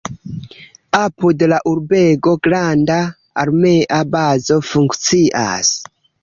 Apud 0.99 1.43
la 1.51 1.59
urbego 1.71 2.33
granda 2.47 2.97
armea 3.45 4.01
bazo 4.17 4.59
funkcias. 4.71 5.73